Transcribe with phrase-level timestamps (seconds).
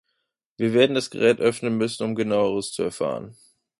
[0.57, 3.37] Wir werden das Gerät öffnen müssen, um Genaueres zu erfahren.